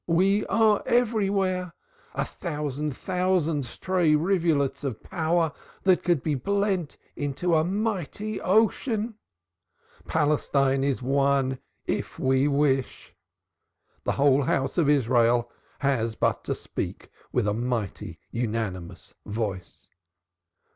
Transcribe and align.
We 0.07 0.47
are 0.47 0.81
everywhere 0.87 1.73
a 2.15 2.25
thousand 2.25 2.97
thousand 2.97 3.65
stray 3.65 4.15
rivulets 4.15 4.83
of 4.83 4.99
power 4.99 5.51
that 5.83 6.01
could 6.01 6.23
be 6.23 6.33
blent 6.33 6.97
into 7.15 7.53
a 7.55 7.63
mighty 7.63 8.41
ocean. 8.41 9.13
Palestine 10.07 10.83
is 10.83 11.03
one 11.03 11.59
if 11.85 12.17
we 12.17 12.47
wish 12.47 13.13
the 14.03 14.13
whole 14.13 14.41
house 14.41 14.79
of 14.79 14.89
Israel 14.89 15.51
has 15.81 16.15
but 16.15 16.43
to 16.45 16.55
speak 16.55 17.11
with 17.31 17.45
a 17.47 17.53
mighty 17.53 18.17
unanimous 18.31 19.13
voice. 19.27 19.87